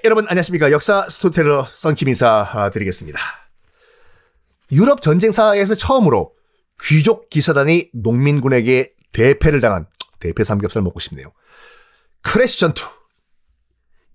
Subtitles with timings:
[0.00, 0.70] 네, 여러분 안녕하십니까.
[0.72, 3.20] 역사 스토텔러 썬킴 인사 드리겠습니다.
[4.72, 6.32] 유럽 전쟁사에서 처음으로
[6.82, 9.86] 귀족 기사단이 농민군에게 대패를 당한
[10.18, 11.32] 대패 삼겹살 먹고 싶네요.
[12.22, 12.86] 크레시 전투.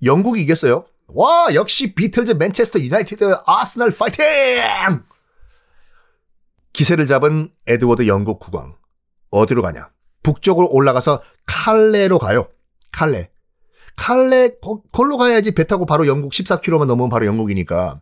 [0.03, 0.87] 영국이 이겼어요.
[1.07, 5.03] 와, 역시 비틀즈, 맨체스터 유나이티드, 아스널 파이팅!
[6.73, 8.75] 기세를 잡은 에드워드 영국 국왕.
[9.29, 9.89] 어디로 가냐?
[10.23, 12.49] 북쪽으로 올라가서 칼레로 가요.
[12.91, 13.34] 칼레.
[13.95, 18.01] 칼레, 거, 걸로 가야지 배 타고 바로 영국 14km만 넘으면 바로 영국이니까.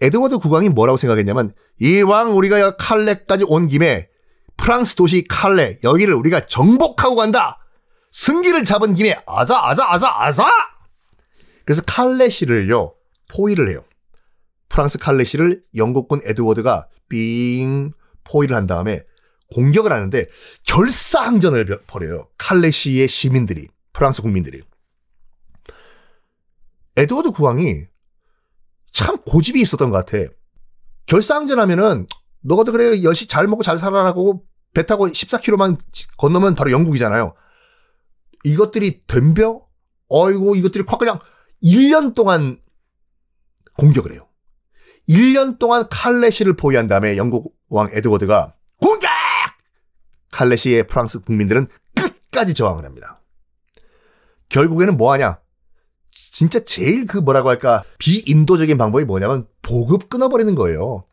[0.00, 4.08] 에드워드 국왕이 뭐라고 생각했냐면, 이왕 우리가 칼레까지 온 김에
[4.56, 7.58] 프랑스 도시 칼레, 여기를 우리가 정복하고 간다!
[8.12, 10.44] 승기를 잡은 김에 아자, 아자, 아자, 아자!
[11.64, 12.94] 그래서 칼레시를요,
[13.30, 13.84] 포위를 해요.
[14.68, 17.92] 프랑스 칼레시를 영국군 에드워드가 빙
[18.24, 19.02] 포위를 한 다음에
[19.52, 20.26] 공격을 하는데
[20.66, 22.28] 결사항전을 벌여요.
[22.38, 23.68] 칼레시의 시민들이,
[24.02, 24.60] 프랑스 국민들이.
[26.96, 27.86] 에드워드 국왕이
[28.90, 30.28] 참 고집이 있었던 것 같아.
[31.06, 32.08] 결사항전 하면은
[32.40, 35.78] 너가도 그래 여시 잘 먹고 잘 살아라고 배 타고 14km만
[36.16, 37.36] 건너면 바로 영국이잖아요.
[38.42, 39.64] 이것들이 덤벼?
[40.08, 41.20] 어이고 이것들이 확 그냥
[41.62, 42.60] 1년 동안
[43.78, 44.26] 공격을 해요.
[45.08, 49.08] 1년 동안 칼레시를 포위한 다음에 영국 왕 에드워드가 공격!
[50.32, 53.21] 칼레시의 프랑스 국민들은 끝까지 저항을 합니다.
[54.52, 55.38] 결국에는 뭐 하냐?
[56.10, 61.04] 진짜 제일 그 뭐라고 할까 비인도적인 방법이 뭐냐면 보급 끊어버리는 거예요.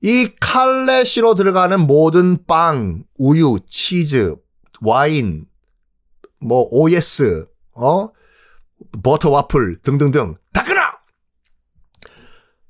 [0.00, 4.36] 이 칼레시로 들어가는 모든 빵, 우유, 치즈,
[4.80, 5.46] 와인,
[6.40, 8.08] 뭐 OS, 어,
[9.02, 10.80] 버터 와플 등등등 다 끊어.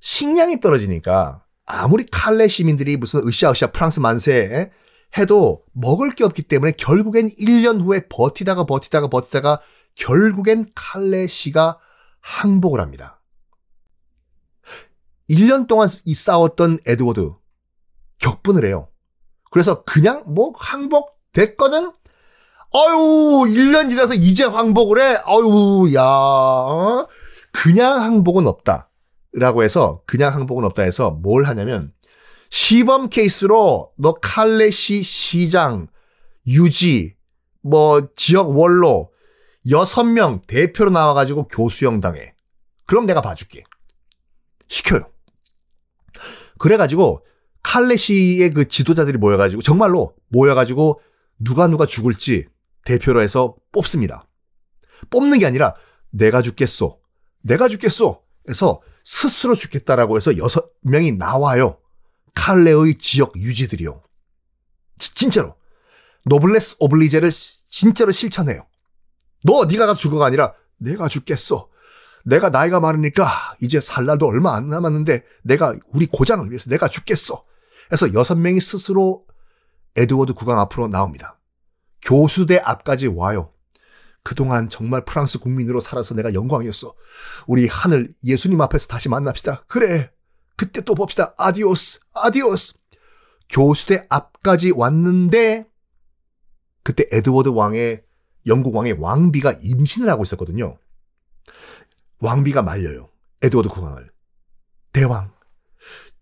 [0.01, 4.71] 식량이 떨어지니까 아무리 칼레 시민들이 무슨 으쌰으쌰 프랑스 만세
[5.17, 9.61] 해도 먹을 게 없기 때문에 결국엔 1년 후에 버티다가 버티다가 버티다가
[9.95, 11.79] 결국엔 칼레 시가
[12.21, 13.21] 항복을 합니다.
[15.31, 17.33] 1년 동안 이 싸웠던 에드워드
[18.19, 18.89] 격분을 해요.
[19.51, 21.93] 그래서 그냥 뭐 항복 됐거든?
[22.75, 25.21] 어유 1년 지나서 이제 항복을 해?
[25.27, 27.09] 어유 야, 어?
[27.53, 28.91] 그냥 항복은 없다.
[29.33, 31.93] 라고 해서, 그냥 항복은 없다 해서 뭘 하냐면,
[32.51, 35.89] 시범 케이스로 너 칼레시 시장,
[36.47, 37.17] 유지,
[37.63, 39.11] 뭐 지역 원로,
[39.71, 42.35] 여섯 명 대표로 나와가지고 교수형 당해.
[42.87, 43.65] 그럼 내가 봐줄게.
[44.69, 45.11] 시켜요.
[46.59, 47.25] 그래가지고
[47.63, 51.01] 칼레시의 그 지도자들이 모여가지고 정말로 모여가지고
[51.39, 52.47] 누가 누가 죽을지
[52.85, 54.27] 대표로 해서 뽑습니다.
[55.11, 55.75] 뽑는 게 아니라
[56.11, 57.01] 내가 죽겠소.
[57.43, 58.23] 내가 죽겠소.
[58.49, 61.79] 해서 스스로 죽겠다라고 해서 여섯 명이 나와요.
[62.35, 64.03] 칼레의 지역 유지들이요.
[64.99, 65.57] 진짜로.
[66.27, 67.31] 노블레스 오블리제를
[67.69, 68.67] 진짜로 실천해요.
[69.45, 71.69] 너 네가 가 죽어가 아니라 내가 죽겠어.
[72.25, 77.45] 내가 나이가 많으니까 이제 살 날도 얼마 안 남았는데 내가 우리 고장을 위해서 내가 죽겠어.
[77.93, 79.27] 해서 여섯 명이 스스로
[79.97, 81.39] 에드워드 국왕 앞으로 나옵니다.
[82.03, 83.53] 교수대 앞까지 와요.
[84.23, 86.95] 그동안 정말 프랑스 국민으로 살아서 내가 영광이었어.
[87.47, 89.65] 우리 하늘 예수님 앞에서 다시 만납시다.
[89.69, 90.11] 그래.
[90.57, 91.35] 그때 또 봅시다.
[91.37, 92.75] Adiós, adiós.
[93.49, 95.67] 교수대 앞까지 왔는데
[96.83, 98.03] 그때 에드워드 왕의
[98.47, 100.79] 영국 왕의 왕비가 임신을 하고 있었거든요.
[102.21, 103.11] 왕비가 말려요.
[103.43, 104.11] 에드워드 국왕을.
[104.93, 105.33] 대왕.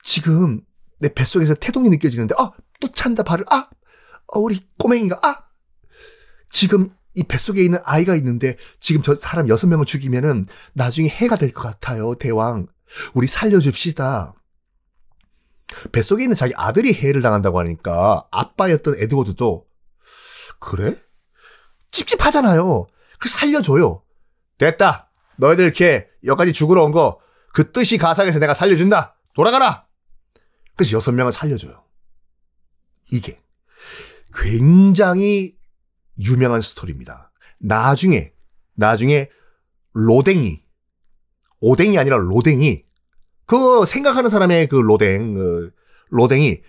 [0.02, 0.62] 지금
[1.00, 2.50] 내 뱃속에서 태동이 느껴지는데 아,
[2.80, 3.44] 또 찬다 발을.
[3.50, 3.68] 아,
[4.28, 5.44] 어, 우리 꼬맹이가 아.
[6.50, 11.52] 지금 이 뱃속에 있는 아이가 있는데 지금 저 사람 여섯 명을 죽이면은 나중에 해가 될
[11.52, 12.66] 것 같아요, 대왕.
[13.14, 14.34] 우리 살려줍시다.
[15.92, 19.66] 뱃속에 있는 자기 아들이 해를 당한다고 하니까 아빠였던 에드워드도
[20.58, 20.96] 그래?
[21.90, 22.86] 찝찝하잖아요.
[23.18, 24.02] 그 살려줘요.
[24.58, 25.10] 됐다.
[25.36, 29.14] 너희들 이렇게 여기까지 죽으러 온 거 그 뜻이 가상해서 내가 살려준다.
[29.34, 29.86] 돌아가라.
[30.74, 31.84] 그래서 여섯 명을 살려줘요.
[33.10, 33.40] 이게
[34.34, 35.54] 굉장히
[36.18, 37.30] 유명한 스토리입니다.
[37.60, 38.32] 나중에
[38.74, 39.28] 나중에
[39.92, 40.61] 로댕이
[41.62, 42.84] 오댕이 아니라 로댕이
[43.46, 45.70] 그 생각하는 사람의 그 로댕 그
[46.10, 46.60] 로댕이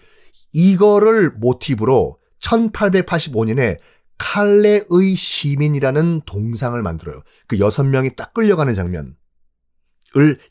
[0.53, 3.79] 이거를 모티브로 1885년에
[4.17, 7.23] 칼레의 시민이라는 동상을 만들어요.
[7.47, 9.15] 그 여섯 명이 딱 끌려가는 장면을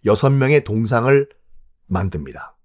[0.04, 1.28] 여섯 명의 동상을
[1.86, 2.56] 만듭니다.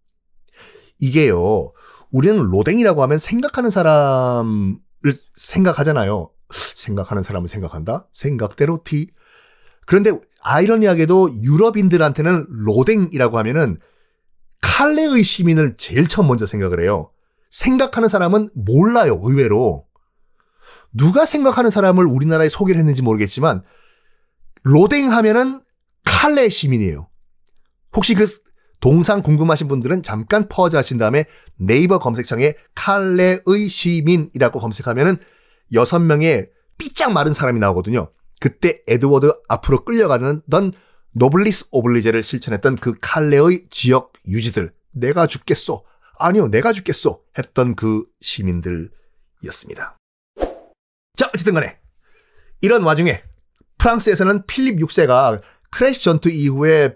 [0.99, 1.73] 이게요,
[2.11, 4.79] 우리는 로댕이라고 하면 생각하는 사람을
[5.35, 6.31] 생각하잖아요.
[6.75, 8.07] 생각하는 사람을 생각한다?
[8.13, 9.07] 생각대로 티.
[9.87, 10.11] 그런데
[10.41, 13.77] 아이러니하게도 유럽인들한테는 로댕이라고 하면은
[14.61, 17.09] 칼레의 시민을 제일 처음 먼저 생각을 해요.
[17.49, 19.85] 생각하는 사람은 몰라요, 의외로.
[20.93, 23.63] 누가 생각하는 사람을 우리나라에 소개를 했는지 모르겠지만
[24.63, 25.61] 로댕 하면은
[26.03, 27.07] 칼레 시민이에요.
[27.95, 28.25] 혹시 그
[28.81, 31.25] 동상 궁금하신 분들은 잠깐 pause 하신 다음에
[31.55, 35.17] 네이버 검색창에 칼레의 시민이라고 검색하면은
[35.73, 38.11] 여섯 명의 삐짝 마른 사람이 나오거든요.
[38.39, 40.73] 그때 에드워드 앞으로 끌려가는 던
[41.11, 45.85] 노블리스 오블리제를 실천했던 그 칼레의 지역 유지들 내가 죽겠소
[46.19, 49.97] 아니요 내가 죽겠소 했던 그 시민들이었습니다.
[51.15, 51.77] 자 어쨌든 간에
[52.61, 53.23] 이런 와중에
[53.77, 56.95] 프랑스에서는 필립 6세가 크레시 전투 이후에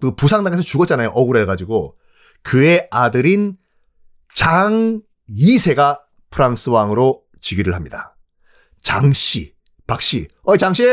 [0.00, 1.10] 그 부상당해서 죽었잖아요.
[1.10, 1.96] 억울해가지고.
[2.42, 3.56] 그의 아들인
[4.34, 8.16] 장 2세가 프랑스 왕으로 즉위를 합니다.
[8.82, 9.53] 장씨,
[9.86, 10.28] 박씨.
[10.42, 10.84] 어, 장씨!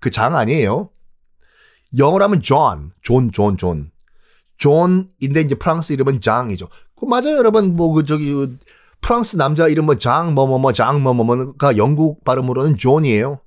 [0.00, 0.90] 그 장 아니에요.
[1.98, 3.90] 영어로 하면 존, 존, 존, 존.
[4.58, 6.68] 존인데 이제 프랑스 이름은 장이죠.
[6.98, 7.76] 그 맞아요, 여러분.
[7.76, 8.32] 뭐, 그, 저기,
[9.00, 13.40] 프랑스 남자 이름 뭐 장, 뭐, 뭐, 뭐, 장, 뭐, 뭐, 뭐가 영국 발음으로는 존이에요.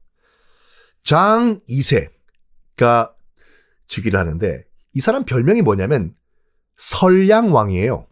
[1.03, 3.13] 장 2세가
[3.87, 4.63] 즉위를 하는데
[4.93, 6.13] 이 사람 별명이 뭐냐면
[6.77, 8.05] 선량왕이에요.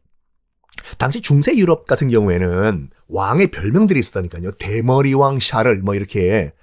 [0.98, 4.52] 당시 중세 유럽 같은 경우에는 왕의 별명들이 있었다니까요.
[4.54, 6.54] 대머리왕 샤를 뭐 이렇게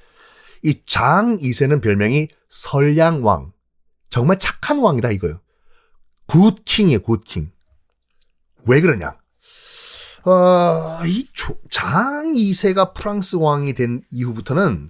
[0.62, 3.52] 이 장 2세는 별명이 설량왕.
[4.10, 5.40] 정말 착한 왕이다 이거요.
[6.26, 7.50] 굿킹이에요, 굿킹.
[8.66, 9.18] 왜 그러냐?
[10.24, 14.88] 어, 이장 2세가 프랑스 왕이 된 이후부터는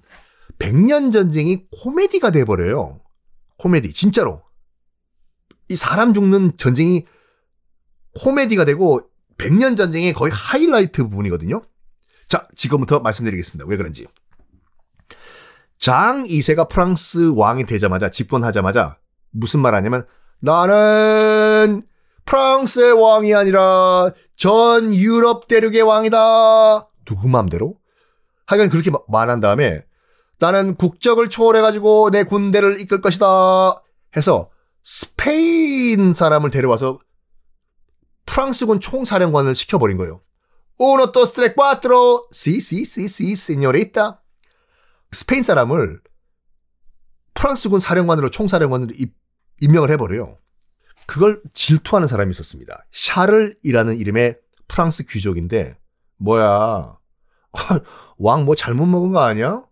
[0.60, 3.00] 백년 전쟁이 코미디가 돼 버려요.
[3.58, 4.42] 코미디 진짜로
[5.68, 7.06] 이 사람 죽는 전쟁이
[8.20, 9.00] 코미디가 되고
[9.38, 11.62] 백년 전쟁의 거의 하이라이트 부분이거든요.
[12.28, 13.64] 자, 지금부터 말씀드리겠습니다.
[13.68, 14.06] 왜 그런지.
[15.78, 18.98] 장 2세가 프랑스 왕이 되자마자 집권하자마자
[19.30, 20.06] 무슨 말 하냐면
[20.40, 21.82] 나는
[22.24, 26.88] 프랑스의 왕이 아니라 전 유럽 대륙의 왕이다.
[27.04, 27.76] 누구 마음대로?
[28.46, 29.84] 하여간 그렇게 말한 다음에
[30.38, 33.26] 나는 국적을 초월해가지고 내 군대를 이끌 것이다.
[34.16, 34.50] 해서
[34.82, 36.98] 스페인 사람을 데려와서
[38.26, 40.20] 프랑스군 총사령관을 시켜버린 거예요.
[40.78, 42.26] Uno, dos, tres, cuatro.
[42.32, 44.18] Sí, sí, sí, sí, señorita.
[45.12, 46.00] 스페인 사람을
[47.34, 48.92] 프랑스군 사령관으로 총사령관으로
[49.60, 50.38] 임명을 해버려요.
[51.06, 52.86] 그걸 질투하는 사람이 있었습니다.
[52.90, 55.76] 샤를이라는 이름의 프랑스 귀족인데
[56.16, 56.96] 뭐야
[58.18, 59.62] 왕 뭐 잘못 먹은 거 아니야?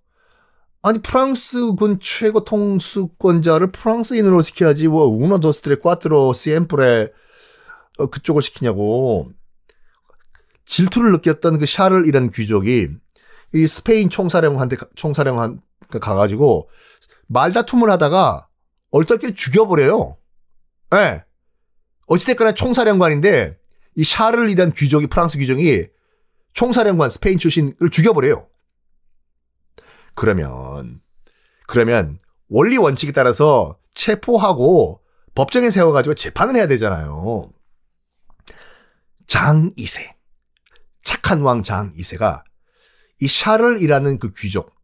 [0.83, 7.09] 아니 프랑스군 최고 통수권자를 프랑스인으로 시켜야지 뭐 우노 도스트레 꽈트로 시엠프레 어,
[8.11, 9.31] 그쪽을 시키냐고
[10.65, 12.89] 질투를 느꼈던 그 샤를이라는 귀족이
[13.55, 15.61] 이 스페인 총사령한테 총사령한
[16.01, 16.71] 가가지고
[17.27, 18.49] 말다툼을 하다가
[18.91, 20.17] 얼떨결에 죽여버려요.
[20.95, 20.97] 예.
[20.97, 21.25] 네.
[22.07, 23.59] 어찌됐거나 총사령관인데
[23.97, 25.89] 이 샤를이라는 귀족이 프랑스 귀족이
[26.55, 28.47] 총사령관 스페인 출신을 죽여버려요.
[30.15, 31.01] 그러면
[31.67, 32.19] 그러면
[32.49, 35.01] 원리 원칙에 따라서 체포하고
[35.35, 37.51] 법정에 세워가지고 재판을 해야 되잖아요.
[39.33, 40.13] 장 2세
[41.05, 42.43] 착한 왕 장 2세가
[43.19, 44.75] 이 샤를이라는 그 귀족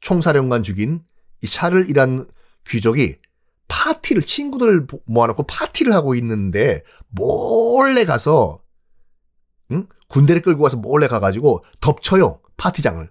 [0.00, 1.04] 총사령관 죽인
[1.40, 2.28] 이 샤를이라는
[2.66, 3.20] 귀족이
[3.68, 8.60] 파티를 친구들 모아놓고 파티를 하고 있는데 몰래 가서
[9.70, 9.86] 응?
[10.08, 13.08] 군대를 끌고 가서 몰래 가가지고 덮쳐요 파티장을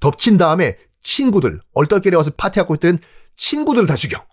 [0.00, 2.98] 덮친 다음에 친구들, 얼떨결에 와서 파티하고 있던
[3.36, 4.26] 친구들을 다 죽여.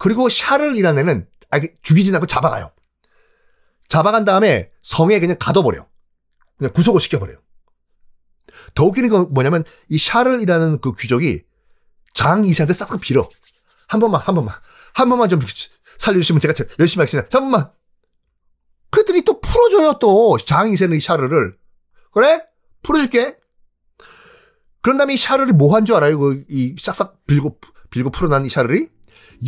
[0.00, 2.72] 그리고 샤를이라는 애는 아, 죽이진 않고 잡아가요.
[3.92, 5.86] 잡아간 다음에 성에 그냥 가둬버려.
[6.56, 7.36] 그냥 구속을 시켜버려요.
[8.74, 11.42] 더 웃기는 건 뭐냐면 이 샤를이라는 그 귀족이
[12.14, 13.28] 장 이세한테 싹싹 빌어.
[13.88, 14.54] 한 번만, 한 번만,
[14.94, 15.40] 한 번만 좀
[15.98, 17.28] 살려주시면 제가 열심히 하겠습니다.
[17.36, 17.70] 한 번만.
[18.90, 20.38] 그랬더니 또 풀어줘요, 또.
[20.38, 21.58] 장 이세는 이 샤를을.
[22.12, 22.40] 그래?
[22.82, 23.36] 풀어줄게.
[24.80, 26.18] 그런 다음에 이 샤를이 뭐 한 줄 알아요?
[26.18, 27.58] 그, 이 싹싹 빌고,
[27.90, 28.88] 빌고 풀어난 이 샤를이?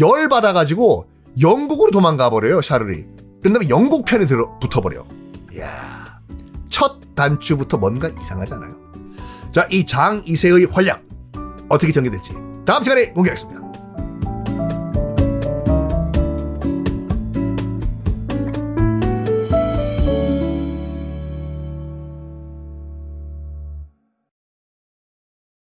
[0.01, 1.11] 열 받아가지고
[1.41, 3.24] 영국으로 도망가 버려요, 샤를이.
[3.45, 5.05] 그런 다음에 영국 편에 들어, 붙어버려.
[5.53, 6.19] 이야.
[6.71, 8.75] 첫 단추부터 뭔가 이상하잖아요.
[9.51, 11.03] 자, 이 장 이세의 활약.
[11.69, 12.33] 어떻게 전개될지.
[12.65, 13.61] 다음 시간에 공개하겠습니다.